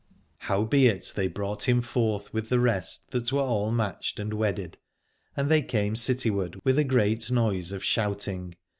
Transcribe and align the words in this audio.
Howbeit 0.39 1.13
they 1.15 1.27
brought 1.27 1.69
him 1.69 1.79
forth 1.83 2.33
with 2.33 2.49
the 2.49 2.59
rest 2.59 3.11
that 3.11 3.31
were 3.31 3.41
all 3.41 3.69
matched 3.69 4.17
and 4.19 4.33
wedded, 4.33 4.79
and 5.37 5.47
they 5.47 5.61
came 5.61 5.95
cityward 5.95 6.59
with 6.63 6.79
a 6.79 6.83
great 6.83 7.29
noise 7.29 7.71
of 7.71 7.83
shouting. 7.83 8.55